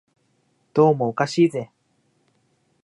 [0.73, 1.69] どうもおかしいぜ